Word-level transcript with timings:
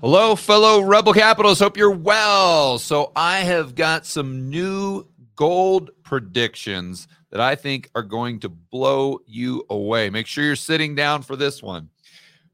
Hello, 0.00 0.36
fellow 0.36 0.80
Rebel 0.82 1.12
Capitalists. 1.12 1.60
Hope 1.60 1.76
you're 1.76 1.90
well. 1.90 2.78
So, 2.78 3.10
I 3.16 3.40
have 3.40 3.74
got 3.74 4.06
some 4.06 4.48
new 4.48 5.04
gold 5.34 5.90
predictions 6.04 7.08
that 7.30 7.40
I 7.40 7.56
think 7.56 7.90
are 7.96 8.04
going 8.04 8.38
to 8.40 8.48
blow 8.48 9.18
you 9.26 9.64
away. 9.70 10.08
Make 10.08 10.28
sure 10.28 10.44
you're 10.44 10.54
sitting 10.54 10.94
down 10.94 11.22
for 11.22 11.34
this 11.34 11.64
one. 11.64 11.88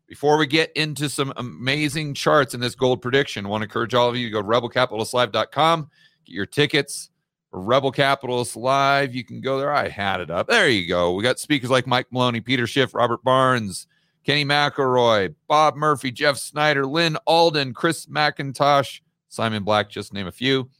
Before 0.08 0.38
we 0.38 0.46
get 0.46 0.72
into 0.72 1.10
some 1.10 1.34
amazing 1.36 2.14
charts 2.14 2.54
in 2.54 2.60
this 2.60 2.74
gold 2.74 3.02
prediction, 3.02 3.44
I 3.44 3.50
want 3.50 3.60
to 3.60 3.66
encourage 3.66 3.92
all 3.92 4.08
of 4.08 4.16
you 4.16 4.26
to 4.28 4.32
go 4.32 4.40
to 4.40 4.48
rebelcapitalistlive.com, 4.48 5.90
get 6.24 6.34
your 6.34 6.46
tickets 6.46 7.10
for 7.50 7.60
Rebel 7.60 7.92
Capitalist 7.92 8.56
Live. 8.56 9.14
You 9.14 9.22
can 9.22 9.42
go 9.42 9.58
there. 9.58 9.70
I 9.70 9.88
had 9.88 10.22
it 10.22 10.30
up. 10.30 10.48
There 10.48 10.70
you 10.70 10.88
go. 10.88 11.12
We 11.12 11.22
got 11.22 11.38
speakers 11.38 11.68
like 11.68 11.86
Mike 11.86 12.06
Maloney, 12.10 12.40
Peter 12.40 12.66
Schiff, 12.66 12.94
Robert 12.94 13.22
Barnes, 13.22 13.86
Kenny 14.24 14.44
McElroy, 14.44 15.34
Bob 15.48 15.76
Murphy, 15.76 16.10
Jeff 16.10 16.38
Snyder, 16.38 16.86
Lyn 16.86 17.18
Alden, 17.26 17.74
Chris 17.74 18.06
MacIntosh, 18.06 19.02
Simon 19.28 19.64
Black, 19.64 19.90
just 19.90 20.14
name 20.14 20.26
a 20.26 20.32
few. 20.32 20.70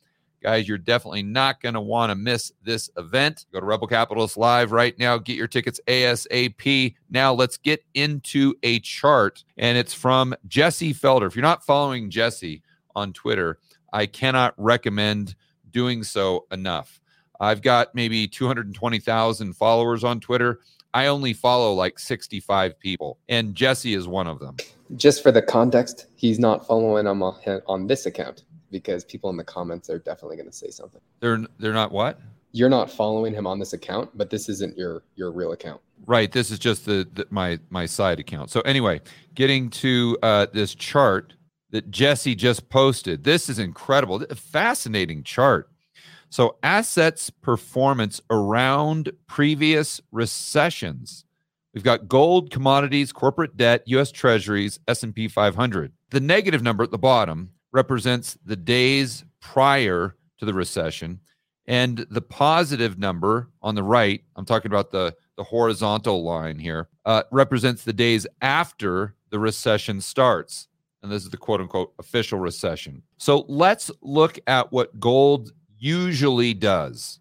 Guys, 0.43 0.66
you're 0.66 0.79
definitely 0.79 1.23
not 1.23 1.61
going 1.61 1.75
to 1.75 1.80
want 1.80 2.11
to 2.11 2.15
miss 2.15 2.52
this 2.62 2.91
event. 2.97 3.45
Go 3.52 3.61
to 3.61 3.66
Rebel 3.66 3.87
Capitalist 3.87 4.38
Live 4.38 4.73
right 4.73 4.99
now. 4.99 5.19
Get 5.19 5.37
your 5.37 5.47
tickets 5.47 5.79
ASAP. 5.87 6.95
Now, 7.11 7.35
let's 7.35 7.59
get 7.59 7.85
into 7.95 8.55
a 8.62 8.80
chart, 8.80 9.45
and 9.59 9.77
it's 9.77 9.95
from 9.95 10.35
Jesse 10.47 10.95
Felder. 10.95 11.27
If 11.27 11.37
you're 11.37 11.43
not 11.43 11.65
following 11.65 12.11
Jesse 12.11 12.63
on 12.95 13.13
Twitter, 13.13 13.59
I 13.93 14.07
cannot 14.07 14.55
recommend 14.57 15.35
doing 15.71 16.02
so 16.02 16.47
enough. 16.51 17.01
I've 17.41 17.61
got 17.61 17.95
maybe 17.95 18.27
220,000 18.27 19.52
followers 19.55 20.05
on 20.05 20.21
Twitter. 20.21 20.61
I 20.95 21.07
only 21.07 21.33
follow 21.33 21.75
like 21.75 21.98
65 21.98 22.79
people, 22.79 23.19
and 23.29 23.55
Jesse 23.55 23.95
is 23.95 24.07
one 24.07 24.29
of 24.29 24.39
them. 24.39 24.57
Just 24.95 25.25
for 25.25 25.33
the 25.33 25.43
context, 25.43 26.07
he's 26.15 26.39
not 26.39 26.66
following 26.66 27.07
him 27.07 27.21
on, 27.21 27.61
on 27.66 27.89
this 27.89 28.07
account 28.07 28.45
because 28.71 29.05
people 29.05 29.29
in 29.29 29.37
the 29.37 29.45
comments 29.45 29.91
are 29.91 29.99
definitely 29.99 30.37
going 30.37 30.49
to 30.49 30.57
say 30.57 30.71
something. 30.71 31.01
They're 31.18 31.45
they're 31.59 31.73
not 31.73 31.91
what? 31.91 32.21
You're 32.52 32.68
not 32.68 32.88
following 32.88 33.35
him 33.35 33.45
on 33.45 33.59
this 33.59 33.73
account, 33.73 34.10
but 34.15 34.30
this 34.30 34.49
isn't 34.49 34.79
your 34.79 35.02
your 35.16 35.33
real 35.33 35.51
account. 35.51 35.80
Right. 36.07 36.30
This 36.30 36.52
is 36.52 36.60
just 36.60 36.87
the, 36.87 37.09
the 37.13 37.27
my 37.30 37.59
my 37.71 37.87
side 37.87 38.21
account. 38.21 38.51
So 38.51 38.61
anyway, 38.61 39.01
getting 39.35 39.71
to 39.71 40.16
uh, 40.23 40.46
this 40.52 40.77
chart 40.77 41.35
that 41.71 41.90
Jesse 41.90 42.37
just 42.37 42.68
posted. 42.68 43.24
This 43.24 43.49
is 43.49 43.59
incredible. 43.59 44.21
Fascinating 44.37 45.24
chart. 45.24 45.68
So 46.35 46.57
assets 46.65 47.30
performance 47.30 48.21
around 48.29 49.13
previous 49.29 50.01
recessions. 50.10 51.24
We've 51.73 51.85
got 51.85 52.09
gold, 52.09 52.51
commodities, 52.51 53.13
corporate 53.13 53.57
debt, 53.57 53.85
US 53.87 54.10
Treasuries, 54.10 54.80
S&P 54.88 55.29
500. 55.29 55.93
The 56.10 56.18
negative 56.18 56.60
number 56.60 56.82
at 56.82 56.90
the 56.90 56.99
bottom 56.99 57.51
represents 57.73 58.37
the 58.45 58.57
days 58.57 59.24
prior 59.38 60.16
to 60.38 60.45
the 60.45 60.52
recession 60.52 61.21
and 61.68 61.99
the 62.10 62.21
positive 62.21 62.99
number 62.99 63.51
on 63.62 63.77
the 63.77 63.85
right, 63.85 64.21
I'm 64.34 64.44
talking 64.44 64.72
about 64.72 64.91
the 64.91 65.15
the 65.37 65.44
horizontal 65.44 66.25
line 66.25 66.59
here, 66.59 66.88
uh, 67.05 67.22
represents 67.31 67.84
the 67.84 67.93
days 67.93 68.27
after 68.43 69.15
the 69.31 69.38
recession 69.38 70.00
starts. 70.00 70.66
And 71.00 71.12
this 71.12 71.22
is 71.22 71.31
the 71.31 71.37
quote 71.37 71.60
unquote 71.60 71.93
official 72.00 72.41
recession. 72.41 73.03
So 73.19 73.44
let's 73.47 73.88
look 74.00 74.37
at 74.49 74.72
what 74.72 74.99
gold 74.99 75.53
usually 75.84 76.54
does, 76.54 77.21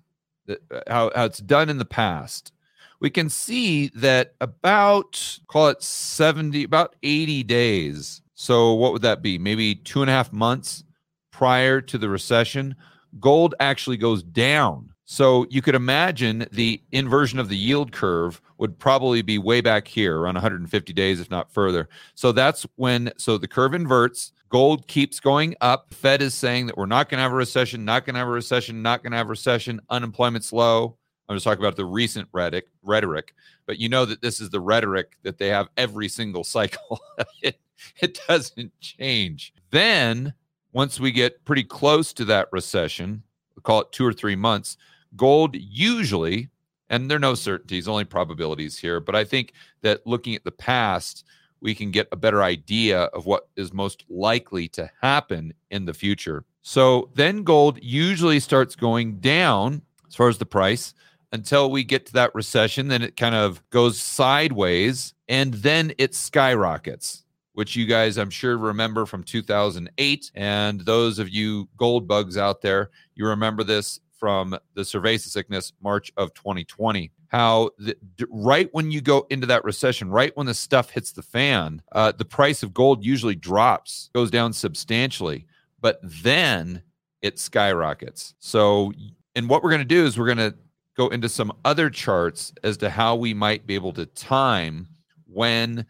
how, 0.87 1.11
how 1.13 1.25
it's 1.25 1.39
done 1.39 1.69
in 1.69 1.77
the 1.77 1.85
past, 1.85 2.53
we 3.01 3.09
can 3.09 3.29
see 3.29 3.89
that 3.89 4.35
about, 4.39 5.39
call 5.47 5.67
it 5.67 5.83
70, 5.83 6.63
about 6.63 6.95
80 7.03 7.43
days. 7.43 8.21
So, 8.35 8.73
what 8.73 8.93
would 8.93 9.01
that 9.01 9.21
be? 9.21 9.37
Maybe 9.37 9.75
two 9.75 10.01
and 10.01 10.09
a 10.09 10.13
half 10.13 10.31
months 10.31 10.85
prior 11.31 11.81
to 11.81 11.97
the 11.97 12.07
recession, 12.07 12.75
gold 13.19 13.53
actually 13.59 13.97
goes 13.97 14.23
down. 14.23 14.92
So, 15.13 15.45
you 15.49 15.61
could 15.61 15.75
imagine 15.75 16.47
the 16.51 16.81
inversion 16.91 17.37
of 17.39 17.49
the 17.49 17.57
yield 17.57 17.91
curve 17.91 18.41
would 18.57 18.79
probably 18.79 19.21
be 19.21 19.37
way 19.37 19.61
back 19.61 19.87
here, 19.87 20.17
around 20.19 20.35
150 20.35 20.93
days, 20.93 21.19
if 21.19 21.29
not 21.29 21.51
further. 21.51 21.87
So, 22.15 22.31
that's 22.31 22.65
when, 22.75 23.11
so 23.17 23.37
the 23.37 23.47
curve 23.47 23.73
inverts 23.73 24.31
Gold 24.53 24.87
keeps 24.87 25.19
going 25.19 25.55
up. 25.61 25.95
Fed 25.95 26.21
is 26.21 26.35
saying 26.35 26.67
that 26.67 26.77
we're 26.77 26.85
not 26.85 27.09
going 27.09 27.17
to 27.17 27.23
have 27.23 27.31
a 27.31 27.35
recession, 27.35 27.83
not 27.83 28.05
going 28.05 28.13
to 28.13 28.19
have 28.19 28.27
a 28.27 28.31
recession, 28.31 28.83
not 28.83 29.01
going 29.01 29.09
to 29.09 29.17
have 29.17 29.25
a 29.25 29.31
recession. 29.31 29.81
Unemployment's 29.89 30.53
low. 30.53 30.95
I'm 31.27 31.35
just 31.35 31.43
talking 31.43 31.63
about 31.63 31.75
the 31.75 31.85
recent 31.85 32.29
rhetoric, 32.31 32.67
rhetoric, 32.83 33.33
but 33.65 33.79
you 33.79 33.89
know 33.89 34.05
that 34.05 34.21
this 34.21 34.39
is 34.39 34.51
the 34.51 34.59
rhetoric 34.59 35.17
that 35.23 35.39
they 35.39 35.47
have 35.47 35.69
every 35.75 36.07
single 36.07 36.43
cycle. 36.43 37.01
it, 37.41 37.57
it 37.99 38.19
doesn't 38.27 38.71
change. 38.79 39.55
Then, 39.71 40.35
once 40.71 40.99
we 40.99 41.11
get 41.11 41.43
pretty 41.45 41.63
close 41.63 42.13
to 42.13 42.25
that 42.25 42.47
recession, 42.51 43.23
we'll 43.55 43.63
call 43.63 43.81
it 43.81 43.91
two 43.91 44.05
or 44.05 44.13
three 44.13 44.35
months, 44.35 44.77
gold 45.15 45.55
usually, 45.55 46.49
and 46.89 47.09
there 47.09 47.17
are 47.17 47.19
no 47.19 47.35
certainties, 47.35 47.87
only 47.87 48.05
probabilities 48.05 48.77
here, 48.77 48.99
but 48.99 49.15
I 49.15 49.23
think 49.23 49.53
that 49.81 50.05
looking 50.05 50.35
at 50.35 50.43
the 50.43 50.51
past, 50.51 51.25
we 51.61 51.73
can 51.73 51.91
get 51.91 52.07
a 52.11 52.17
better 52.17 52.43
idea 52.43 53.03
of 53.05 53.25
what 53.25 53.47
is 53.55 53.73
most 53.73 54.03
likely 54.09 54.67
to 54.69 54.91
happen 55.01 55.53
in 55.71 55.85
the 55.85 55.93
future. 55.93 56.43
So 56.61 57.09
then 57.15 57.43
gold 57.43 57.79
usually 57.81 58.39
starts 58.39 58.75
going 58.75 59.19
down 59.19 59.81
as 60.07 60.15
far 60.15 60.29
as 60.29 60.37
the 60.37 60.45
price 60.45 60.93
until 61.31 61.71
we 61.71 61.83
get 61.83 62.05
to 62.05 62.13
that 62.13 62.35
recession. 62.35 62.89
Then 62.89 63.01
it 63.01 63.17
kind 63.17 63.33
of 63.33 63.67
goes 63.69 63.99
sideways 63.99 65.13
and 65.27 65.53
then 65.55 65.93
it 65.97 66.13
skyrockets, 66.13 67.23
which 67.53 67.75
you 67.75 67.85
guys, 67.85 68.17
I'm 68.17 68.29
sure, 68.29 68.57
remember 68.57 69.05
from 69.05 69.23
2008. 69.23 70.31
And 70.35 70.81
those 70.81 71.17
of 71.17 71.29
you 71.29 71.69
gold 71.77 72.07
bugs 72.07 72.37
out 72.37 72.61
there, 72.61 72.91
you 73.15 73.25
remember 73.25 73.63
this 73.63 73.99
from 74.23 74.55
the 74.73 74.83
cerveza 74.83 75.27
sickness, 75.27 75.73
March 75.81 76.13
of 76.15 76.33
2020 76.33 77.11
how 77.27 77.71
the, 77.77 77.97
right 78.29 78.69
when 78.71 78.89
you 78.89 79.01
go 79.01 79.27
into 79.29 79.45
that 79.47 79.65
recession, 79.65 80.09
right 80.09 80.31
when 80.37 80.45
the 80.45 80.53
stuff 80.53 80.91
hits 80.91 81.11
the 81.11 81.21
fan, 81.21 81.81
uh, 81.91 82.13
the 82.13 82.23
price 82.23 82.63
of 82.63 82.73
gold 82.73 83.03
usually 83.03 83.35
drops, 83.35 84.11
goes 84.13 84.31
down 84.31 84.53
substantially, 84.53 85.45
but 85.81 85.99
then 86.03 86.83
it 87.21 87.39
skyrockets. 87.39 88.35
So, 88.39 88.93
and 89.35 89.49
what 89.49 89.61
we're 89.61 89.71
going 89.71 89.81
to 89.81 89.85
do 89.85 90.05
is 90.05 90.17
we're 90.17 90.33
going 90.33 90.37
to 90.37 90.55
go 90.95 91.09
into 91.09 91.27
some 91.27 91.51
other 91.65 91.89
charts 91.89 92.53
as 92.63 92.77
to 92.77 92.89
how 92.89 93.15
we 93.15 93.33
might 93.33 93.67
be 93.67 93.75
able 93.75 93.91
to 93.93 94.05
time 94.05 94.87
when 95.25 95.85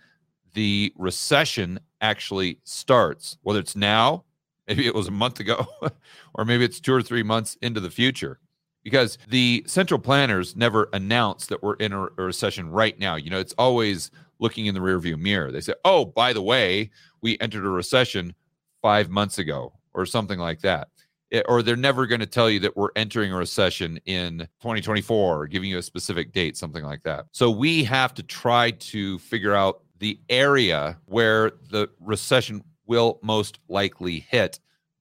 the 0.56 0.92
recession 0.98 1.80
actually 2.02 2.58
starts, 2.64 3.38
whether 3.44 3.60
it's 3.60 3.76
now, 3.76 4.24
maybe 4.68 4.86
it 4.86 4.96
was 4.96 5.08
a 5.08 5.12
month 5.12 5.40
ago, 5.40 5.68
or 6.34 6.46
maybe 6.46 6.66
it's 6.66 6.80
two 6.80 6.94
or 6.94 7.02
three 7.02 7.24
months 7.24 7.58
into 7.62 7.80
the 7.80 7.90
future 7.90 8.40
because 8.84 9.18
the 9.30 9.64
central 9.66 10.00
planners 10.00 10.56
never 10.56 10.90
announce 10.94 11.48
that 11.48 11.64
we're 11.64 11.76
in 11.76 11.94
a, 11.94 12.04
a, 12.04 12.24
recession 12.24 12.70
right 12.70 13.00
now. 13.00 13.16
You 13.16 13.30
know, 13.30 13.40
it's 13.40 13.54
always 13.58 14.12
looking 14.40 14.66
in 14.66 14.76
the 14.76 14.82
rearview 14.82 15.18
mirror. 15.18 15.52
They 15.52 15.62
say, 15.62 15.74
"Oh, 15.86 16.06
by 16.06 16.34
the 16.34 16.42
way, 16.42 16.92
we 17.22 17.38
entered 17.40 17.66
a 17.66 17.70
recession 17.70 18.36
five 18.82 19.10
months 19.10 19.38
ago," 19.38 19.74
or 19.94 20.06
something 20.06 20.40
like 20.40 20.62
that. 20.62 20.90
It, 21.32 21.46
or 21.48 21.64
they're 21.64 21.76
never 21.76 22.06
going 22.06 22.20
to 22.20 22.28
tell 22.28 22.50
you 22.50 22.60
that 22.60 22.78
we're 22.78 22.90
entering 22.96 23.32
a 23.32 23.38
recession 23.38 24.00
in 24.06 24.40
2024, 24.62 25.42
or 25.42 25.48
giving 25.48 25.70
you 25.70 25.78
a 25.78 25.84
specific 25.84 26.32
date, 26.32 26.58
something 26.58 26.84
like 26.84 27.04
that. 27.04 27.26
So 27.32 27.50
we 27.50 27.84
have 27.86 28.14
to 28.16 28.24
try 28.24 28.72
to 28.72 29.18
figure 29.20 29.56
out 29.56 29.82
the 30.00 30.20
area 30.30 30.98
where 31.06 31.54
the 31.70 31.90
recession 32.00 32.64
will 32.94 33.20
most 33.24 33.58
likely 33.68 34.20
hit 34.20 34.60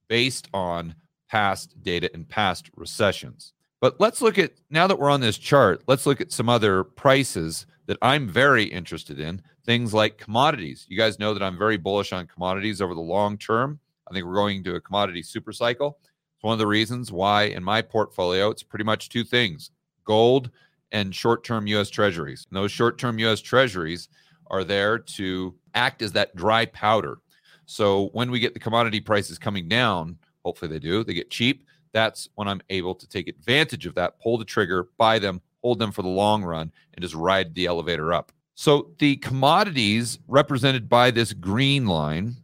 based 0.08 0.48
on 0.54 0.94
past 1.28 1.82
data 1.82 2.10
and 2.14 2.26
past 2.26 2.70
recessions. 2.74 3.52
But 3.82 4.00
let's 4.00 4.22
look 4.22 4.38
at 4.38 4.52
now 4.70 4.86
that 4.86 4.98
we're 4.98 5.10
on 5.10 5.20
this 5.20 5.36
chart, 5.36 5.82
let's 5.86 6.06
look 6.06 6.22
at 6.22 6.32
some 6.32 6.48
other 6.48 6.84
prices 6.84 7.66
that 7.86 7.98
I'm 8.00 8.28
very 8.28 8.64
interested 8.64 9.20
in. 9.20 9.42
Things 9.66 9.92
like 9.92 10.16
commodities. 10.16 10.86
You 10.88 10.96
guys 10.96 11.18
know 11.18 11.34
that 11.34 11.42
I'm 11.42 11.58
very 11.58 11.76
bullish 11.76 12.12
on 12.12 12.26
commodities 12.26 12.80
over 12.80 12.94
the 12.94 13.00
long 13.00 13.36
term. 13.36 13.78
I 14.08 14.14
think 14.14 14.24
we're 14.24 14.34
going 14.34 14.64
to 14.64 14.76
a 14.76 14.80
commodity 14.80 15.22
super 15.22 15.52
cycle. 15.52 15.98
It's 16.02 16.42
one 16.42 16.54
of 16.54 16.58
the 16.58 16.66
reasons 16.66 17.12
why 17.12 17.44
in 17.44 17.62
my 17.62 17.82
portfolio, 17.82 18.48
it's 18.48 18.62
pretty 18.62 18.84
much 18.84 19.10
two 19.10 19.24
things 19.24 19.70
gold 20.04 20.50
and 20.92 21.14
short 21.14 21.44
term 21.44 21.66
US 21.66 21.90
treasuries. 21.90 22.46
And 22.48 22.56
those 22.56 22.72
short 22.72 22.96
term 22.98 23.18
US 23.18 23.40
treasuries 23.40 24.08
are 24.46 24.64
there 24.64 24.98
to 24.98 25.54
act 25.74 26.02
as 26.02 26.12
that 26.12 26.34
dry 26.36 26.66
powder. 26.66 27.18
So 27.66 28.08
when 28.12 28.30
we 28.30 28.40
get 28.40 28.54
the 28.54 28.60
commodity 28.60 29.00
prices 29.00 29.38
coming 29.38 29.68
down, 29.68 30.18
hopefully 30.44 30.70
they 30.70 30.78
do, 30.78 31.04
they 31.04 31.14
get 31.14 31.30
cheap 31.30 31.64
that's 31.92 32.28
when 32.34 32.48
I'm 32.48 32.62
able 32.70 32.94
to 32.94 33.06
take 33.06 33.28
advantage 33.28 33.86
of 33.86 33.94
that, 33.94 34.18
pull 34.20 34.38
the 34.38 34.44
trigger, 34.44 34.88
buy 34.96 35.18
them, 35.18 35.40
hold 35.62 35.78
them 35.78 35.92
for 35.92 36.02
the 36.02 36.08
long 36.08 36.42
run, 36.42 36.72
and 36.94 37.02
just 37.02 37.14
ride 37.14 37.54
the 37.54 37.66
elevator 37.66 38.12
up. 38.12 38.32
So 38.54 38.90
the 38.98 39.16
commodities 39.16 40.18
represented 40.26 40.88
by 40.88 41.10
this 41.10 41.32
green 41.32 41.86
line, 41.86 42.36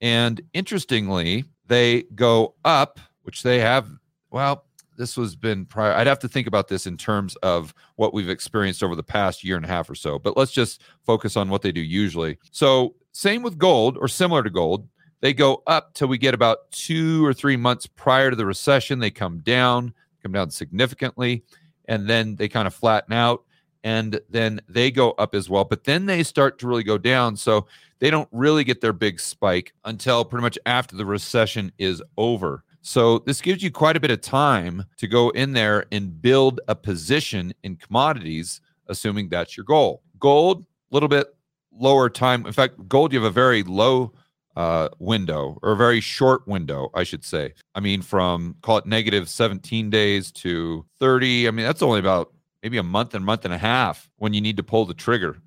and 0.00 0.40
interestingly, 0.52 1.44
they 1.66 2.02
go 2.14 2.54
up, 2.64 3.00
which 3.22 3.42
they 3.42 3.60
have, 3.60 3.88
well, 4.30 4.64
this 4.96 5.16
was 5.16 5.36
been 5.36 5.66
prior. 5.66 5.92
I'd 5.92 6.06
have 6.06 6.18
to 6.20 6.28
think 6.28 6.46
about 6.46 6.68
this 6.68 6.86
in 6.86 6.96
terms 6.96 7.36
of 7.36 7.74
what 7.96 8.14
we've 8.14 8.30
experienced 8.30 8.82
over 8.82 8.94
the 8.94 9.02
past 9.02 9.44
year 9.44 9.56
and 9.56 9.64
a 9.64 9.68
half 9.68 9.90
or 9.90 9.94
so, 9.94 10.18
but 10.18 10.36
let's 10.36 10.52
just 10.52 10.80
focus 11.04 11.36
on 11.36 11.50
what 11.50 11.62
they 11.62 11.72
do 11.72 11.82
usually. 11.82 12.38
So, 12.50 12.94
same 13.16 13.42
with 13.42 13.56
gold 13.56 13.96
or 13.96 14.08
similar 14.08 14.42
to 14.42 14.50
gold, 14.50 14.86
They 15.22 15.32
go 15.32 15.62
up 15.66 15.94
till 15.94 16.08
we 16.08 16.18
get 16.18 16.34
about 16.34 16.70
two 16.70 17.24
or 17.24 17.32
three 17.32 17.56
months 17.56 17.86
prior 17.86 18.28
to 18.28 18.36
the 18.36 18.44
recession. 18.44 18.98
They 18.98 19.10
come 19.10 19.38
down, 19.38 19.94
come 20.22 20.32
down 20.32 20.50
significantly, 20.50 21.42
and 21.86 22.06
then 22.06 22.36
they 22.36 22.46
kind 22.46 22.66
of 22.66 22.74
flatten 22.74 23.14
out 23.14 23.42
and 23.82 24.20
then 24.28 24.60
they 24.68 24.90
go 24.90 25.12
up 25.12 25.34
as 25.34 25.48
well. 25.48 25.64
But 25.64 25.84
then 25.84 26.04
they 26.04 26.22
start 26.22 26.58
to 26.58 26.68
really 26.68 26.82
go 26.82 26.98
down. 26.98 27.36
So 27.36 27.66
they 28.00 28.10
don't 28.10 28.28
really 28.32 28.64
get 28.64 28.82
their 28.82 28.92
big 28.92 29.18
spike 29.18 29.72
until 29.86 30.22
pretty 30.22 30.42
much 30.42 30.58
after 30.66 30.94
the 30.94 31.06
recession 31.06 31.72
is 31.78 32.02
over. 32.18 32.64
So 32.82 33.20
this 33.20 33.40
gives 33.40 33.62
you 33.62 33.70
quite 33.70 33.96
a 33.96 34.00
bit 34.00 34.10
of 34.10 34.20
time 34.20 34.84
to 34.98 35.08
go 35.08 35.30
in 35.30 35.54
there 35.54 35.86
and 35.90 36.20
build 36.20 36.60
a 36.68 36.74
position 36.74 37.54
in 37.62 37.76
commodities, 37.76 38.60
assuming 38.88 39.30
that's 39.30 39.56
your 39.56 39.64
goal. 39.64 40.02
Gold, 40.18 40.66
a 40.90 40.94
little 40.94 41.08
bit 41.08 41.35
lower 41.78 42.08
time. 42.08 42.46
In 42.46 42.52
fact, 42.52 42.88
gold, 42.88 43.12
you 43.12 43.20
have 43.20 43.28
a 43.28 43.32
very 43.32 43.62
low 43.62 44.12
uh, 44.56 44.88
window 44.98 45.58
or 45.62 45.72
a 45.72 45.76
very 45.76 46.00
short 46.00 46.46
window, 46.48 46.90
I 46.94 47.04
should 47.04 47.24
say. 47.24 47.54
I 47.74 47.80
mean, 47.80 48.02
from 48.02 48.56
call 48.62 48.78
it 48.78 48.86
negative 48.86 49.28
17 49.28 49.90
days 49.90 50.32
to 50.32 50.86
30. 50.98 51.48
I 51.48 51.50
mean, 51.50 51.66
that's 51.66 51.82
only 51.82 52.00
about 52.00 52.32
maybe 52.62 52.78
a 52.78 52.82
month 52.82 53.14
and 53.14 53.24
month 53.24 53.44
and 53.44 53.54
a 53.54 53.58
half 53.58 54.10
when 54.16 54.34
you 54.34 54.40
need 54.40 54.56
to 54.56 54.62
pull 54.62 54.86
the 54.86 54.94
trigger. 54.94 55.38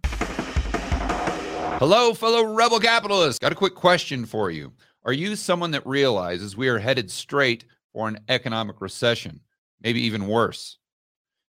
Hello, 1.79 2.13
fellow 2.13 2.43
rebel 2.43 2.79
capitalists. 2.79 3.39
Got 3.39 3.51
a 3.51 3.55
quick 3.55 3.75
question 3.75 4.25
for 4.25 4.51
you. 4.51 4.73
Are 5.05 5.13
you 5.13 5.35
someone 5.35 5.71
that 5.71 5.85
realizes 5.87 6.57
we 6.57 6.67
are 6.67 6.77
headed 6.77 7.09
straight 7.09 7.63
for 7.93 8.07
an 8.07 8.19
economic 8.27 8.81
recession, 8.81 9.39
maybe 9.81 10.01
even 10.01 10.27
worse? 10.27 10.78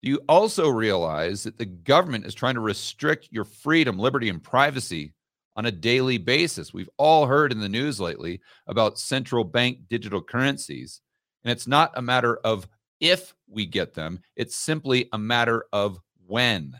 Do 0.03 0.09
you 0.09 0.21
also 0.29 0.69
realize 0.69 1.43
that 1.43 1.57
the 1.57 1.65
government 1.65 2.25
is 2.25 2.35
trying 2.35 2.53
to 2.55 2.61
restrict 2.61 3.29
your 3.31 3.45
freedom, 3.45 3.97
liberty, 3.97 4.29
and 4.29 4.41
privacy 4.41 5.13
on 5.55 5.65
a 5.65 5.71
daily 5.71 6.17
basis? 6.17 6.73
We've 6.73 6.89
all 6.97 7.25
heard 7.25 7.51
in 7.51 7.59
the 7.59 7.69
news 7.69 7.99
lately 7.99 8.39
about 8.67 8.99
central 8.99 9.43
bank 9.43 9.79
digital 9.89 10.21
currencies. 10.21 11.01
And 11.43 11.51
it's 11.51 11.67
not 11.67 11.91
a 11.95 12.01
matter 12.01 12.37
of 12.43 12.67
if 12.99 13.33
we 13.49 13.65
get 13.65 13.93
them, 13.93 14.19
it's 14.35 14.55
simply 14.55 15.09
a 15.13 15.17
matter 15.17 15.65
of 15.73 15.99
when. 16.25 16.79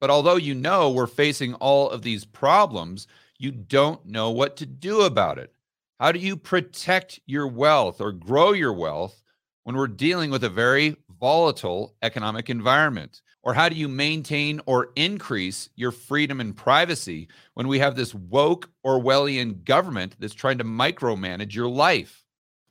But 0.00 0.10
although 0.10 0.36
you 0.36 0.54
know 0.54 0.90
we're 0.90 1.06
facing 1.06 1.54
all 1.54 1.90
of 1.90 2.02
these 2.02 2.24
problems, 2.24 3.06
you 3.38 3.50
don't 3.50 4.04
know 4.06 4.30
what 4.30 4.56
to 4.58 4.66
do 4.66 5.02
about 5.02 5.38
it. 5.38 5.52
How 5.98 6.12
do 6.12 6.18
you 6.18 6.36
protect 6.36 7.20
your 7.26 7.46
wealth 7.46 8.00
or 8.00 8.12
grow 8.12 8.52
your 8.52 8.72
wealth 8.72 9.22
when 9.64 9.76
we're 9.76 9.88
dealing 9.88 10.30
with 10.30 10.44
a 10.44 10.50
very 10.50 10.96
volatile 11.18 11.94
economic 12.02 12.50
environment? 12.50 13.22
Or 13.42 13.54
how 13.54 13.68
do 13.68 13.76
you 13.76 13.88
maintain 13.88 14.60
or 14.66 14.90
increase 14.96 15.68
your 15.76 15.92
freedom 15.92 16.40
and 16.40 16.56
privacy 16.56 17.28
when 17.54 17.68
we 17.68 17.78
have 17.78 17.94
this 17.94 18.14
woke 18.14 18.68
Orwellian 18.84 19.62
government 19.64 20.16
that's 20.18 20.34
trying 20.34 20.58
to 20.58 20.64
micromanage 20.64 21.54
your 21.54 21.68
life? 21.68 22.24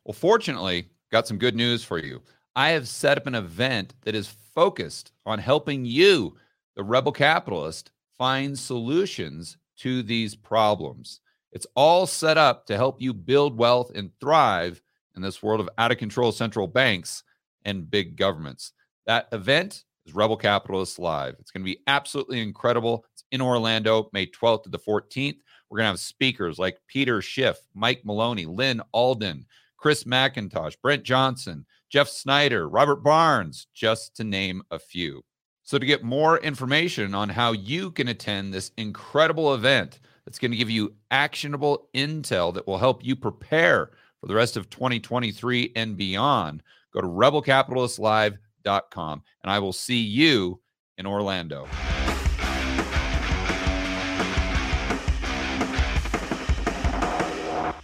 Well, 0.03 0.13
fortunately, 0.13 0.89
got 1.12 1.27
some 1.27 1.38
good 1.38 1.56
news 1.56 1.83
for 1.83 1.97
you. 1.97 2.21
I 2.56 2.69
have 2.69 2.88
set 2.88 3.18
up 3.18 3.27
an 3.27 3.36
event 3.36 3.94
that 4.01 4.15
is 4.15 4.36
focused 4.53 5.12
on 5.25 5.39
helping 5.39 5.86
you, 5.86 6.36
the 6.75 6.83
rebel 6.83 7.12
capitalist, 7.12 7.91
find 8.18 8.57
solutions 8.57 9.57
to 9.77 10.03
these 10.03 10.36
problems. 10.36 11.21
It's 11.51 11.68
all 11.75 12.06
set 12.06 12.38
up 12.38 12.65
to 12.68 12.75
help 12.75 13.01
you 13.01 13.13
build 13.13 13.57
wealth 13.57 13.91
and 13.95 14.12
thrive 14.19 14.81
in 15.15 15.21
this 15.21 15.41
world 15.41 15.62
of 15.62 15.69
out 15.77 15.91
of 15.91 15.98
control 15.98 16.31
central 16.31 16.68
banks 16.68 17.24
and 17.65 17.89
big 17.89 18.15
governments. 18.15 18.71
That 19.07 19.27
event 19.31 19.83
is 20.06 20.15
Rebel 20.15 20.38
Capitalists 20.38 21.00
Live. 21.00 21.35
It's 21.39 21.51
going 21.51 21.63
to 21.63 21.71
be 21.71 21.81
absolutely 21.88 22.41
incredible. 22.41 23.06
It's 23.13 23.23
in 23.31 23.41
Orlando, 23.41 24.09
May 24.13 24.27
12th 24.27 24.63
to 24.63 24.69
the 24.69 24.79
14th. 24.79 25.38
We're 25.69 25.77
going 25.77 25.85
to 25.85 25.91
have 25.91 26.00
speakers 26.00 26.59
like 26.59 26.77
Peter 26.88 27.21
Schiff, 27.21 27.57
Mike 27.73 28.01
Maloney, 28.06 28.45
Lyn 28.45 28.81
Alden, 28.94 29.45
Chris 29.77 30.03
MacIntosh, 30.03 30.75
Brent 30.81 31.03
Johnson, 31.03 31.65
Jeff 31.89 32.07
Snyder, 32.07 32.67
Robert 32.69 33.03
Barnes, 33.03 33.67
just 33.73 34.15
to 34.15 34.23
name 34.23 34.62
a 34.71 34.79
few. 34.79 35.23
So, 35.63 35.79
to 35.79 35.85
get 35.85 36.03
more 36.03 36.38
information 36.38 37.15
on 37.15 37.29
how 37.29 37.51
you 37.53 37.89
can 37.89 38.07
attend 38.07 38.53
this 38.53 38.71
incredible 38.77 39.56
event 39.56 40.00
that's 40.23 40.38
going 40.38 40.51
to 40.51 40.57
give 40.57 40.69
you 40.69 40.94
actionable 41.09 41.89
intel 41.95 42.53
that 42.53 42.67
will 42.67 42.77
help 42.77 43.03
you 43.03 43.15
prepare 43.15 43.91
for 44.25 44.30
the 44.30 44.36
rest 44.36 44.57
of 44.57 44.72
2023 44.72 45.72
and 45.75 45.95
beyond, 45.95 46.63
go 46.92 47.00
to 47.00 47.06
rebelcapitalistlive.com 47.06 49.24
and 49.44 49.51
I 49.51 49.60
will 49.60 49.72
see 49.72 50.00
you 50.00 50.60
in 50.98 51.06
Orlando. 51.06 51.68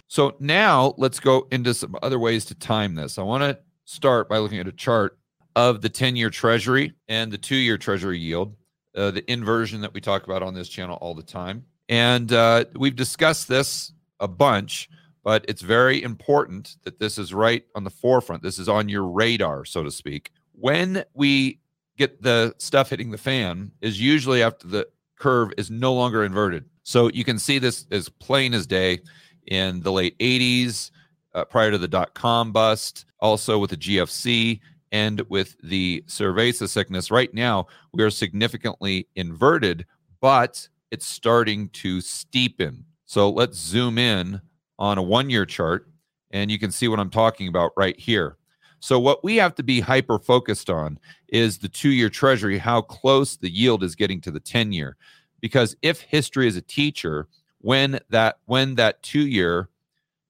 So 0.08 0.34
now 0.40 0.94
let's 0.98 1.20
go 1.20 1.46
into 1.52 1.74
some 1.74 1.94
other 2.02 2.18
ways 2.18 2.44
to 2.46 2.56
time 2.56 2.96
this. 2.96 3.18
I 3.18 3.22
want 3.22 3.44
to 3.44 3.60
start 3.84 4.28
by 4.28 4.38
looking 4.38 4.58
at 4.58 4.66
a 4.66 4.72
chart 4.72 5.16
of 5.54 5.80
the 5.80 5.88
10 5.88 6.16
year 6.16 6.28
treasury 6.28 6.92
and 7.06 7.30
the 7.30 7.38
two 7.38 7.54
year 7.54 7.78
treasury 7.78 8.18
yield, 8.18 8.56
uh, 8.96 9.12
the 9.12 9.30
inversion 9.30 9.80
that 9.82 9.94
we 9.94 10.00
talk 10.00 10.24
about 10.24 10.42
on 10.42 10.54
this 10.54 10.68
channel 10.68 10.98
all 11.00 11.14
the 11.14 11.22
time. 11.22 11.66
And 11.88 12.32
uh, 12.32 12.64
we've 12.74 12.96
discussed 12.96 13.46
this 13.46 13.92
a 14.18 14.26
bunch, 14.26 14.88
but 15.24 15.44
it's 15.48 15.62
very 15.62 16.02
important 16.02 16.76
that 16.84 16.98
this 16.98 17.18
is 17.18 17.32
right 17.32 17.64
on 17.74 17.84
the 17.84 17.90
forefront. 17.90 18.42
This 18.42 18.58
is 18.58 18.68
on 18.68 18.88
your 18.88 19.04
radar, 19.04 19.64
so 19.64 19.82
to 19.82 19.90
speak. 19.90 20.32
When 20.52 21.04
we 21.14 21.60
get 21.96 22.22
the 22.22 22.54
stuff 22.58 22.90
hitting 22.90 23.10
the 23.10 23.18
fan, 23.18 23.70
is 23.80 24.00
usually 24.00 24.42
after 24.42 24.66
the 24.66 24.88
curve 25.18 25.52
is 25.56 25.70
no 25.70 25.94
longer 25.94 26.24
inverted. 26.24 26.64
So 26.82 27.08
you 27.08 27.24
can 27.24 27.38
see 27.38 27.58
this 27.58 27.86
as 27.90 28.08
plain 28.08 28.54
as 28.54 28.66
day 28.66 29.00
in 29.46 29.80
the 29.80 29.92
late 29.92 30.18
80s, 30.18 30.90
uh, 31.34 31.44
prior 31.44 31.70
to 31.70 31.78
the 31.78 31.88
dot 31.88 32.14
com 32.14 32.52
bust, 32.52 33.04
also 33.20 33.58
with 33.58 33.70
the 33.70 33.76
GFC 33.76 34.60
and 34.90 35.20
with 35.28 35.56
the 35.62 36.04
cerveza 36.06 36.68
sickness. 36.68 37.10
Right 37.10 37.32
now, 37.32 37.66
we 37.92 38.02
are 38.02 38.10
significantly 38.10 39.08
inverted, 39.16 39.86
but 40.20 40.68
it's 40.90 41.06
starting 41.06 41.68
to 41.70 41.98
steepen. 41.98 42.84
So 43.06 43.30
let's 43.30 43.58
zoom 43.58 43.98
in 43.98 44.40
on 44.82 44.98
a 44.98 45.02
one 45.02 45.30
year 45.30 45.46
chart, 45.46 45.88
and 46.32 46.50
you 46.50 46.58
can 46.58 46.72
see 46.72 46.88
what 46.88 46.98
I'm 46.98 47.08
talking 47.08 47.46
about 47.46 47.70
right 47.76 47.98
here. 47.98 48.36
So, 48.80 48.98
what 48.98 49.22
we 49.22 49.36
have 49.36 49.54
to 49.54 49.62
be 49.62 49.78
hyper 49.78 50.18
focused 50.18 50.68
on 50.68 50.98
is 51.28 51.58
the 51.58 51.68
two 51.68 51.90
year 51.90 52.10
treasury, 52.10 52.58
how 52.58 52.82
close 52.82 53.36
the 53.36 53.48
yield 53.48 53.84
is 53.84 53.94
getting 53.94 54.20
to 54.22 54.32
the 54.32 54.40
10 54.40 54.72
year. 54.72 54.96
Because 55.40 55.76
if 55.82 56.00
history 56.00 56.48
is 56.48 56.56
a 56.56 56.62
teacher, 56.62 57.28
when 57.60 58.00
that 58.10 58.38
when 58.46 58.74
that 58.74 59.00
two 59.04 59.24
year 59.24 59.68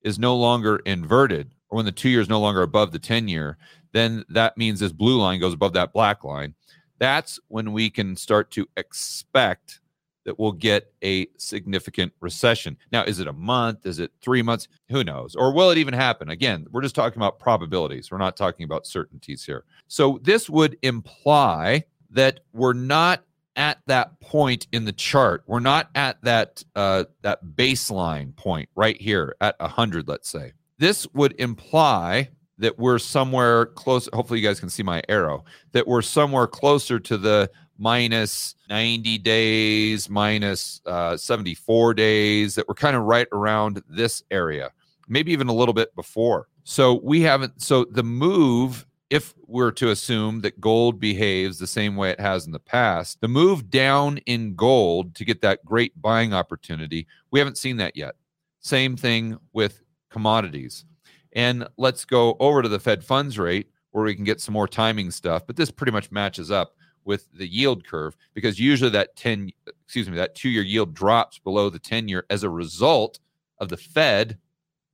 is 0.03 0.19
no 0.19 0.37
longer 0.37 0.77
inverted, 0.85 1.55
or 1.71 1.77
when 1.77 1.87
the 1.87 1.93
two 1.93 2.11
year 2.11 2.21
is 2.21 2.29
no 2.29 2.41
longer 2.41 2.61
above 2.61 2.93
the 2.93 2.99
10 2.99 3.29
year, 3.29 3.57
then 3.93 4.23
that 4.29 4.59
means 4.59 4.81
this 4.81 4.93
blue 4.93 5.19
line 5.19 5.41
goes 5.41 5.55
above 5.55 5.73
that 5.73 5.95
black 5.95 6.25
line. 6.25 6.55
That's 6.99 7.41
when 7.49 7.73
we 7.73 7.89
can 7.89 8.17
start 8.17 8.51
to 8.51 8.69
expect 8.77 9.81
that 10.25 10.39
we'll 10.39 10.53
get 10.53 10.93
a 11.03 11.27
significant 11.37 12.13
recession. 12.21 12.77
Now, 12.93 13.05
is 13.05 13.19
it 13.21 13.27
a 13.27 13.33
month? 13.33 13.87
Is 13.87 13.99
it 13.99 14.13
three 14.21 14.43
months? 14.43 14.69
Who 14.89 15.05
knows? 15.05 15.35
Or 15.35 15.53
will 15.53 15.71
it 15.71 15.79
even 15.79 15.95
happen? 15.95 16.31
Again, 16.31 16.67
we're 16.71 16.83
just 16.83 16.95
talking 16.95 17.19
about 17.19 17.39
probabilities. 17.39 18.11
We're 18.11 18.19
not 18.19 18.37
talking 18.37 18.65
about 18.65 18.87
certainties 18.87 19.45
here. 19.45 19.65
So, 19.89 20.21
this 20.23 20.49
would 20.49 20.77
imply 20.83 21.85
that 22.11 22.41
we're 22.53 22.73
not 22.75 23.25
at 23.57 23.79
that 23.87 24.19
point 24.21 24.67
in 24.73 24.85
the 24.85 24.93
chart. 24.93 25.43
We're 25.47 25.61
not 25.61 25.91
at 25.95 26.23
that 26.23 26.63
uh, 26.75 27.05
that 27.23 27.45
baseline 27.57 28.35
point 28.37 28.69
right 28.75 29.01
here 29.01 29.37
at 29.41 29.59
100, 29.61 30.09
let's 30.09 30.29
say. 30.29 30.53
This 30.79 31.07
would 31.15 31.35
imply 31.39 32.31
that 32.59 32.79
we're 32.79 32.99
somewhere 32.99 33.67
close. 33.67 34.09
Hopefully, 34.13 34.41
you 34.41 34.49
guys 34.49 34.61
can 34.61 34.71
see 34.71 34.83
my 34.83 35.03
arrow. 35.09 35.45
That 35.73 35.87
we're 35.87 36.03
somewhere 36.03 36.47
closer 36.47 36.99
to 37.01 37.19
the 37.19 37.51
minus 37.79 38.55
90 38.69 39.19
days, 39.19 40.09
minus, 40.09 40.81
uh, 40.87 41.17
74 41.17 41.95
days. 41.95 42.55
That 42.55 42.69
we're 42.69 42.75
kind 42.75 42.97
of 42.97 43.03
right 43.03 43.29
around 43.33 43.83
this 43.89 44.23
area, 44.31 44.71
maybe 45.09 45.33
even 45.33 45.49
a 45.49 45.55
little 45.55 45.75
bit 45.75 45.95
before. 45.95 46.49
So 46.65 47.01
we 47.03 47.23
haven't. 47.23 47.63
So 47.63 47.85
the 47.85 48.05
move 48.05 48.87
if 49.13 49.35
we're 49.47 49.71
to 49.71 49.91
assume 49.91 50.41
that 50.41 50.59
gold 50.59 50.99
behaves 50.99 51.59
the 51.59 51.67
same 51.67 51.97
way 51.97 52.09
it 52.09 52.19
has 52.19 52.47
in 52.47 52.53
the 52.53 52.59
past, 52.59 53.21
the 53.21 53.29
move 53.29 53.69
down 53.69 54.17
in 54.25 54.55
gold 54.55 55.15
to 55.15 55.23
get 55.23 55.43
that 55.43 55.63
great 55.67 55.93
buying 56.01 56.33
opportunity, 56.33 57.07
we 57.31 57.39
haven't 57.39 57.59
seen 57.59 57.77
that 57.77 57.95
yet. 57.95 58.15
Same 58.61 58.97
thing 58.97 59.37
with 59.53 59.83
commodities. 60.09 60.87
And 61.35 61.69
let's 61.77 62.07
go 62.07 62.39
over 62.41 62.63
to 62.63 62.71
the 62.71 62.81
Fed 62.81 63.05
funds 63.05 63.39
rate 63.39 63.69
where 63.91 64.03
we 64.03 64.15
can 64.15 64.25
get 64.25 64.41
some 64.41 64.55
more 64.55 64.67
timing 64.67 65.11
stuff. 65.11 65.47
But 65.47 65.57
this 65.57 65.71
pretty 65.71 65.93
much 65.93 66.11
matches 66.11 66.51
up 66.51 66.75
with 67.05 67.27
the 67.33 67.47
yield 67.47 67.87
curve 67.87 68.17
because 68.35 68.59
usually 68.59 68.91
that 68.91 69.17
10, 69.17 69.51
excuse 69.67 70.09
me, 70.09 70.17
that 70.17 70.35
two 70.35 70.49
year 70.49 70.63
yield 70.63 70.95
drops 70.95 71.39
below 71.39 71.71
the 71.71 71.79
10 71.79 72.09
year 72.09 72.25
as 72.31 72.43
a 72.43 72.51
result 72.51 73.19
of 73.59 73.69
the 73.69 73.77
Fed 73.77 74.39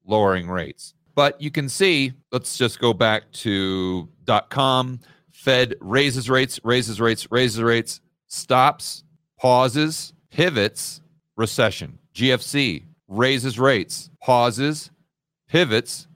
lowering 0.04 0.48
rates. 0.48 0.94
But 1.14 1.40
you 1.40 1.50
can 1.50 1.68
see, 1.68 2.12
let's 2.30 2.56
just 2.56 2.78
go 2.78 2.92
back 2.92 3.30
to 3.32 4.08
dot 4.24 4.50
com. 4.50 5.00
Fed 5.32 5.74
raises 5.80 6.28
rates, 6.30 6.60
raises 6.64 7.00
rates, 7.00 7.26
raises 7.30 7.60
rates, 7.62 8.00
stops, 8.26 9.04
pauses, 9.38 10.12
pivots, 10.30 11.00
recession. 11.36 11.98
GFC 12.14 12.84
raises 13.08 13.58
rates, 13.58 14.10
pauses, 14.22 14.90
pivots, 15.48 16.06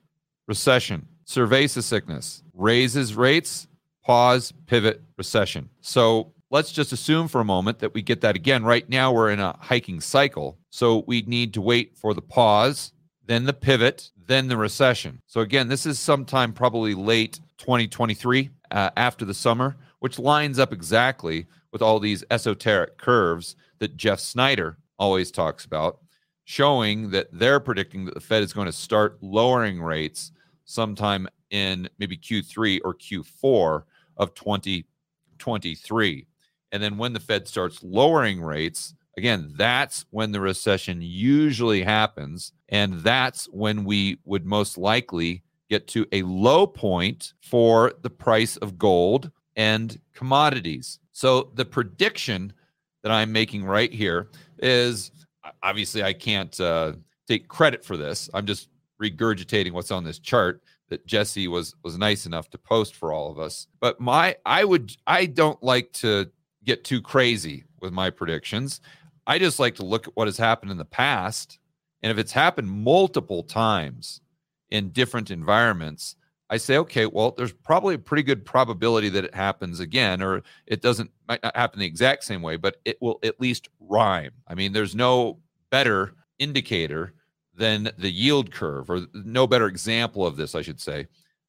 recession, 0.47 1.07
cerveza 1.27 1.83
sickness, 1.83 2.43
raises 2.53 3.15
rates, 3.15 3.67
pause, 4.03 4.53
pivot, 4.67 5.03
recession. 5.17 5.69
So 5.81 6.33
let's 6.51 6.73
just 6.73 6.93
assume 6.93 7.29
for 7.29 7.41
a 7.41 7.45
moment 7.45 7.79
that 7.81 7.95
we 7.95 8.03
get 8.03 8.21
that 8.21 8.37
again. 8.37 8.65
Right 8.65 8.89
now, 8.89 9.13
we're 9.13 9.31
in 9.31 9.41
a 9.41 9.57
hiking 9.59 10.01
cycle. 10.01 10.59
So 10.71 11.05
we 11.07 11.23
need 11.23 11.55
to 11.55 11.61
wait 11.61 11.97
for 11.97 12.15
the 12.15 12.23
pause, 12.23 12.93
then 13.27 13.45
the 13.45 13.53
pivot, 13.53 14.11
then 14.27 14.49
the 14.49 14.57
recession. 14.57 15.21
So 15.27 15.41
again, 15.41 15.69
this 15.69 15.87
is 15.87 15.99
sometime 15.99 16.53
probably 16.53 16.95
late 16.95 17.41
2023 17.59 18.51
uh, 18.71 18.91
after 18.97 19.25
the 19.25 19.35
summer, 19.35 19.77
which 20.01 20.19
lines 20.19 20.59
up 20.59 20.73
exactly 20.73 21.47
with 21.73 21.83
all 21.83 21.99
these 21.99 22.25
esoteric 22.31 22.99
curves 22.99 23.57
that 23.79 23.97
Jeff 23.97 24.21
Snyder 24.21 24.79
always 24.99 25.31
talks 25.31 25.65
about, 25.65 25.99
showing 26.45 27.11
that 27.11 27.29
they're 27.33 27.61
predicting 27.61 28.05
that 28.05 28.15
the 28.15 28.21
Fed 28.21 28.43
is 28.43 28.53
going 28.53 28.67
to 28.67 28.73
start 28.73 29.19
lowering 29.23 29.81
rates 29.81 30.33
sometime 30.65 31.29
in 31.51 31.89
maybe 31.99 32.17
Q3 32.17 32.81
or 32.85 32.95
Q4 32.95 33.85
of 34.17 34.35
2023. 34.35 36.27
And 36.73 36.83
then 36.83 36.97
when 36.97 37.13
the 37.13 37.21
Fed 37.21 37.47
starts 37.47 37.83
lowering 37.83 38.41
rates, 38.43 38.95
again, 39.17 39.53
that's 39.57 40.07
when 40.11 40.33
the 40.33 40.41
recession 40.41 41.01
usually 41.03 41.83
happens. 41.83 42.53
And 42.69 43.01
that's 43.01 43.47
when 43.47 43.85
we 43.85 44.19
would 44.25 44.47
most 44.47 44.79
likely 44.79 45.43
get 45.69 45.87
to 45.89 46.07
a 46.13 46.23
low 46.23 46.67
point 46.67 47.35
for 47.41 47.93
the 48.03 48.11
price 48.11 48.57
of 48.59 48.79
gold 48.79 49.31
and 49.57 49.99
commodities. 50.15 50.99
So 51.13 51.51
the 51.55 51.65
prediction 51.65 52.53
that 53.03 53.13
I'm 53.13 53.33
making 53.33 53.65
right 53.65 53.93
here 53.93 54.29
is 54.59 55.11
obviously 55.63 56.03
I 56.03 56.13
can't 56.13 56.59
uh, 56.61 56.93
take 57.27 57.49
credit 57.49 57.85
for 57.85 57.97
this. 57.97 58.31
I'm 58.33 58.47
just 58.47 58.69
regurgitating 59.03 59.73
what's 59.73 59.91
on 59.91 60.05
this 60.05 60.19
chart 60.19 60.63
that 60.93 61.07
Jesse 61.07 61.49
was 61.49 61.75
was 61.83 61.97
nice 61.97 62.27
enough 62.27 62.51
to 62.51 62.59
post 62.59 62.95
for 62.95 63.13
all 63.13 63.31
of 63.31 63.39
us. 63.39 63.67
But 63.81 63.99
my 63.99 64.37
I 64.45 64.65
would 64.65 64.95
I 65.07 65.27
don't 65.27 65.61
like 65.63 65.93
to 65.95 66.31
get 66.65 66.85
too 66.85 67.01
crazy 67.01 67.65
with 67.81 67.93
my 67.93 68.11
predictions. 68.11 68.81
I 69.27 69.39
just 69.39 69.59
like 69.59 69.75
to 69.77 69.85
look 69.85 70.07
at 70.07 70.17
what 70.17 70.29
has 70.29 70.37
happened 70.37 70.71
in 70.71 70.79
the 70.79 70.85
past 70.85 71.59
and 72.03 72.11
if 72.11 72.19
it's 72.19 72.33
happened 72.33 72.69
multiple 72.69 73.43
times 73.43 74.21
in 74.71 74.91
different 74.91 75.31
environments, 75.31 76.17
I 76.51 76.57
say, 76.57 76.77
okay, 76.79 77.07
well, 77.07 77.31
there's 77.31 77.53
probably 77.53 77.95
a 77.95 77.99
pretty 77.99 78.25
good 78.25 78.45
probability 78.45 79.09
that 79.11 79.25
it 79.25 79.35
happens 79.35 79.81
again, 79.81 80.21
or 80.21 80.43
it 80.67 80.83
doesn't 80.83 81.11
might 81.29 81.43
not 81.43 81.57
happen 81.57 81.81
the 81.81 81.87
exact 81.87 82.25
same 82.25 82.43
way, 82.43 82.57
but 82.57 82.77
it 82.85 82.99
will 83.01 83.19
at 83.23 83.41
least 83.41 83.69
rhyme. 83.81 84.33
I 84.47 84.55
mean, 84.55 84.73
there's 84.73 84.95
no 84.95 85.39
better 85.71 86.15
indicator 86.39 87.15
than 87.55 87.91
the 87.99 88.11
yield 88.11 88.51
curve, 88.51 88.91
or 88.91 89.07
no 89.13 89.47
better 89.47 89.67
example 89.67 90.27
of 90.27 90.37
this, 90.37 90.55
I 90.55 90.63
should 90.63 90.81
say, 90.81 91.07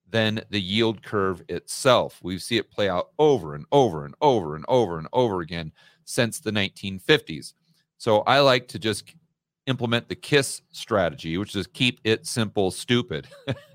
than 0.09 0.41
the 0.49 0.61
yield 0.61 1.01
curve 1.01 1.41
itself. 1.49 2.19
We 2.21 2.37
see 2.37 2.57
it 2.57 2.71
play 2.71 2.89
out 2.89 3.09
over 3.17 3.55
and 3.55 3.65
over 3.71 4.05
and 4.05 4.15
over 4.21 4.55
and 4.55 4.65
over 4.67 4.97
and 4.97 5.07
over 5.13 5.41
again 5.41 5.71
since 6.05 6.39
the 6.39 6.51
1950s. 6.51 7.53
So 7.97 8.19
I 8.21 8.39
like 8.39 8.67
to 8.69 8.79
just 8.79 9.15
implement 9.65 10.09
the 10.09 10.15
KISS 10.15 10.61
strategy, 10.71 11.37
which 11.37 11.55
is 11.55 11.67
keep 11.67 11.99
it 12.03 12.27
simple, 12.27 12.69
stupid. 12.69 13.27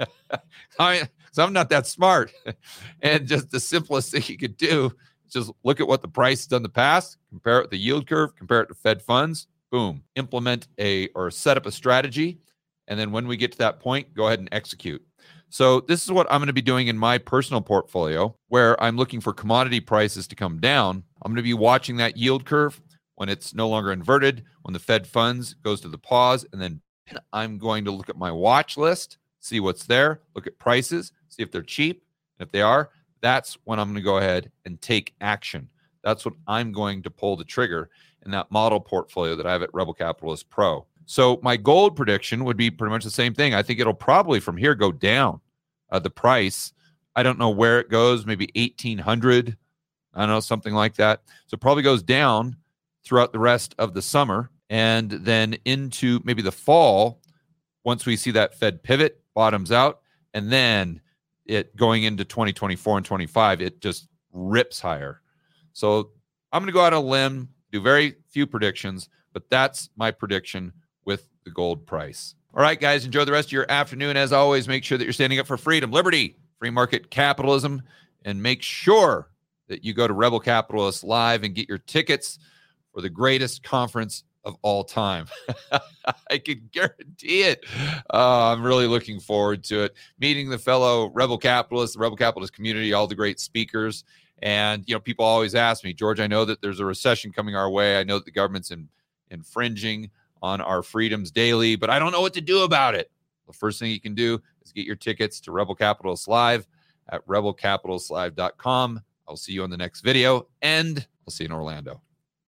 I 0.78 1.08
so 1.32 1.44
I'm 1.44 1.52
not 1.52 1.70
that 1.70 1.86
smart. 1.86 2.32
and 3.02 3.26
just 3.26 3.50
the 3.50 3.60
simplest 3.60 4.12
thing 4.12 4.22
you 4.26 4.36
could 4.36 4.56
do 4.56 4.92
just 5.30 5.50
look 5.62 5.80
at 5.80 5.88
what 5.88 6.02
the 6.02 6.08
price 6.08 6.40
has 6.40 6.46
done 6.46 6.58
in 6.58 6.62
the 6.64 6.68
past, 6.68 7.18
compare 7.28 7.58
it 7.58 7.62
with 7.62 7.70
the 7.70 7.78
yield 7.78 8.06
curve, 8.06 8.34
compare 8.34 8.62
it 8.62 8.66
to 8.68 8.74
Fed 8.74 9.02
funds, 9.02 9.46
boom, 9.70 10.02
implement 10.16 10.68
a 10.78 11.08
or 11.08 11.30
set 11.30 11.56
up 11.56 11.66
a 11.66 11.72
strategy. 11.72 12.40
And 12.86 12.98
then 12.98 13.12
when 13.12 13.26
we 13.26 13.36
get 13.36 13.52
to 13.52 13.58
that 13.58 13.80
point, 13.80 14.14
go 14.14 14.26
ahead 14.26 14.38
and 14.38 14.48
execute. 14.52 15.02
So 15.50 15.80
this 15.80 16.04
is 16.04 16.12
what 16.12 16.26
I'm 16.30 16.40
going 16.40 16.48
to 16.48 16.52
be 16.52 16.60
doing 16.60 16.88
in 16.88 16.98
my 16.98 17.18
personal 17.18 17.60
portfolio 17.60 18.34
where 18.48 18.82
I'm 18.82 18.96
looking 18.96 19.20
for 19.20 19.32
commodity 19.32 19.80
prices 19.80 20.26
to 20.28 20.36
come 20.36 20.58
down. 20.58 21.02
I'm 21.22 21.32
going 21.32 21.36
to 21.36 21.42
be 21.42 21.54
watching 21.54 21.96
that 21.98 22.16
yield 22.16 22.44
curve 22.44 22.80
when 23.16 23.28
it's 23.28 23.54
no 23.54 23.68
longer 23.68 23.92
inverted, 23.92 24.44
when 24.62 24.72
the 24.72 24.78
Fed 24.78 25.06
funds 25.06 25.54
goes 25.54 25.80
to 25.80 25.88
the 25.88 25.98
pause, 25.98 26.46
and 26.52 26.60
then 26.60 26.80
I'm 27.32 27.58
going 27.58 27.84
to 27.86 27.90
look 27.90 28.08
at 28.08 28.16
my 28.16 28.30
watch 28.30 28.76
list, 28.76 29.18
see 29.40 29.58
what's 29.58 29.86
there, 29.86 30.20
look 30.34 30.46
at 30.46 30.58
prices, 30.58 31.12
see 31.28 31.42
if 31.42 31.50
they're 31.50 31.62
cheap. 31.62 32.04
And 32.38 32.46
if 32.46 32.52
they 32.52 32.62
are, 32.62 32.90
that's 33.20 33.56
when 33.64 33.80
I'm 33.80 33.88
going 33.88 33.96
to 33.96 34.02
go 34.02 34.18
ahead 34.18 34.52
and 34.64 34.80
take 34.80 35.14
action. 35.20 35.68
That's 36.02 36.24
what 36.24 36.34
I'm 36.46 36.72
going 36.72 37.02
to 37.02 37.10
pull 37.10 37.36
the 37.36 37.44
trigger 37.44 37.90
in 38.24 38.30
that 38.32 38.50
model 38.50 38.80
portfolio 38.80 39.36
that 39.36 39.46
I 39.46 39.52
have 39.52 39.62
at 39.62 39.72
Rebel 39.72 39.94
Capitalist 39.94 40.48
Pro. 40.50 40.86
So 41.06 41.40
my 41.42 41.56
gold 41.56 41.96
prediction 41.96 42.44
would 42.44 42.56
be 42.56 42.70
pretty 42.70 42.90
much 42.90 43.04
the 43.04 43.10
same 43.10 43.34
thing. 43.34 43.54
I 43.54 43.62
think 43.62 43.80
it'll 43.80 43.94
probably 43.94 44.40
from 44.40 44.56
here 44.56 44.74
go 44.74 44.92
down. 44.92 45.40
Uh, 45.90 45.98
the 45.98 46.10
price, 46.10 46.72
I 47.16 47.22
don't 47.22 47.38
know 47.38 47.48
where 47.48 47.80
it 47.80 47.88
goes, 47.88 48.26
maybe 48.26 48.50
1800. 48.54 49.56
I 50.14 50.20
don't 50.20 50.28
know, 50.28 50.40
something 50.40 50.74
like 50.74 50.96
that. 50.96 51.22
So 51.46 51.56
probably 51.56 51.82
goes 51.82 52.02
down 52.02 52.56
throughout 53.04 53.32
the 53.32 53.38
rest 53.38 53.74
of 53.78 53.94
the 53.94 54.02
summer 54.02 54.50
and 54.68 55.10
then 55.10 55.56
into 55.64 56.20
maybe 56.24 56.42
the 56.42 56.52
fall 56.52 57.22
once 57.84 58.04
we 58.04 58.16
see 58.16 58.30
that 58.32 58.54
Fed 58.54 58.82
pivot 58.82 59.22
bottoms 59.34 59.72
out 59.72 60.00
and 60.34 60.52
then 60.52 61.00
it 61.46 61.74
going 61.74 62.04
into 62.04 62.24
2024 62.24 62.98
and 62.98 63.06
25, 63.06 63.62
it 63.62 63.80
just 63.80 64.08
rips 64.32 64.78
higher. 64.78 65.22
So 65.78 66.10
I'm 66.50 66.60
going 66.60 66.66
to 66.66 66.72
go 66.72 66.80
out 66.80 66.92
on 66.92 67.04
a 67.04 67.06
limb, 67.06 67.50
do 67.70 67.80
very 67.80 68.16
few 68.30 68.48
predictions, 68.48 69.08
but 69.32 69.48
that's 69.48 69.90
my 69.94 70.10
prediction 70.10 70.72
with 71.04 71.28
the 71.44 71.52
gold 71.52 71.86
price. 71.86 72.34
All 72.52 72.60
right, 72.60 72.80
guys, 72.80 73.04
enjoy 73.04 73.24
the 73.24 73.30
rest 73.30 73.50
of 73.50 73.52
your 73.52 73.70
afternoon. 73.70 74.16
As 74.16 74.32
always, 74.32 74.66
make 74.66 74.82
sure 74.82 74.98
that 74.98 75.04
you're 75.04 75.12
standing 75.12 75.38
up 75.38 75.46
for 75.46 75.56
freedom, 75.56 75.92
liberty, 75.92 76.36
free 76.58 76.70
market 76.70 77.12
capitalism, 77.12 77.80
and 78.24 78.42
make 78.42 78.60
sure 78.60 79.30
that 79.68 79.84
you 79.84 79.94
go 79.94 80.08
to 80.08 80.14
Rebel 80.14 80.40
Capitalist 80.40 81.04
Live 81.04 81.44
and 81.44 81.54
get 81.54 81.68
your 81.68 81.78
tickets 81.78 82.40
for 82.92 83.00
the 83.00 83.08
greatest 83.08 83.62
conference 83.62 84.24
of 84.42 84.56
all 84.62 84.82
time. 84.82 85.26
I 86.28 86.38
can 86.38 86.68
guarantee 86.72 87.42
it. 87.42 87.64
Uh, 88.12 88.52
I'm 88.52 88.64
really 88.64 88.88
looking 88.88 89.20
forward 89.20 89.62
to 89.64 89.84
it. 89.84 89.94
Meeting 90.18 90.50
the 90.50 90.58
fellow 90.58 91.12
Rebel 91.14 91.38
Capitalists, 91.38 91.94
the 91.94 92.00
Rebel 92.00 92.16
Capitalist 92.16 92.52
community, 92.52 92.92
all 92.94 93.06
the 93.06 93.14
great 93.14 93.38
speakers. 93.38 94.02
And, 94.42 94.84
you 94.86 94.94
know, 94.94 95.00
people 95.00 95.24
always 95.24 95.54
ask 95.54 95.82
me, 95.84 95.92
George, 95.92 96.20
I 96.20 96.26
know 96.26 96.44
that 96.44 96.62
there's 96.62 96.80
a 96.80 96.84
recession 96.84 97.32
coming 97.32 97.56
our 97.56 97.68
way. 97.68 97.98
I 97.98 98.04
know 98.04 98.18
that 98.18 98.24
the 98.24 98.30
government's 98.30 98.70
in, 98.70 98.88
infringing 99.30 100.10
on 100.42 100.60
our 100.60 100.82
freedoms 100.82 101.30
daily, 101.30 101.76
but 101.76 101.90
I 101.90 101.98
don't 101.98 102.12
know 102.12 102.20
what 102.20 102.34
to 102.34 102.40
do 102.40 102.62
about 102.62 102.94
it. 102.94 103.10
The 103.46 103.52
first 103.52 103.80
thing 103.80 103.90
you 103.90 104.00
can 104.00 104.14
do 104.14 104.40
is 104.64 104.72
get 104.72 104.86
your 104.86 104.96
tickets 104.96 105.40
to 105.40 105.52
Rebel 105.52 105.74
Capitalist 105.74 106.28
Live 106.28 106.68
at 107.08 107.26
rebelcapitalistlive.com. 107.26 109.02
I'll 109.26 109.36
see 109.36 109.52
you 109.52 109.62
on 109.62 109.70
the 109.70 109.76
next 109.76 110.02
video 110.02 110.46
and 110.62 111.06
I'll 111.26 111.32
see 111.32 111.44
you 111.44 111.48
in 111.48 111.52
Orlando. 111.52 112.07